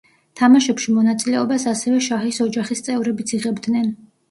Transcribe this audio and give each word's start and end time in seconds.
თამაშებში 0.39 0.93
მონაწილეობას 0.95 1.67
ასევე 1.73 2.01
შაჰის 2.07 2.41
ოჯახის 2.49 2.85
წევრებიც 2.91 3.37
იღებდნენ. 3.41 3.97